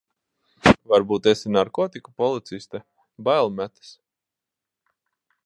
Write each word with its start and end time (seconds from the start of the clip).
Varbūt 0.93 1.29
esi 1.31 1.51
narkotiku 1.57 2.15
policiste, 2.23 2.83
bail 3.29 3.53
metas. 3.61 3.93